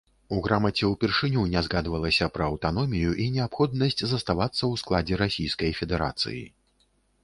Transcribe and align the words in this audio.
У 0.35 0.37
грамаце 0.45 0.87
ўпершыню 0.93 1.43
не 1.51 1.63
згадвалася 1.67 2.29
пра 2.39 2.49
аўтаномію 2.53 3.11
і 3.27 3.31
неабходнасць 3.39 4.01
заставацца 4.11 4.59
ў 4.71 4.73
складзе 4.85 5.25
расійскай 5.25 5.71
федэрацыі. 5.83 6.47